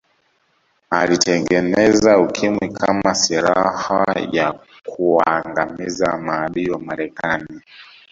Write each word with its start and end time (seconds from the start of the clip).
alitengeneza 0.89 2.19
ukimwi 2.19 2.69
kama 2.73 3.15
siraha 3.15 4.05
ya 4.31 4.59
kuwaangamiza 4.87 6.17
maadui 6.17 6.69
wa 6.69 6.79
marekani 6.79 7.61